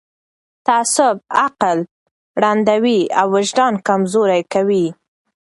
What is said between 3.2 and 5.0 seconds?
وجدان کمزوری کوي